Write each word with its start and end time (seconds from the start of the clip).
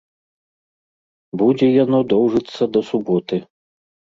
Будзе 1.41 1.67
яно 1.83 1.99
доўжыцца 2.15 2.71
да 2.79 2.87
суботы. 2.89 3.35